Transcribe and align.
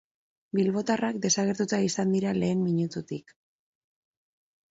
Bilbotarrak 0.59 1.17
desagertuta 1.25 1.79
izan 1.89 2.15
dira 2.15 2.33
lehen 2.39 2.65
minututik. 2.69 3.35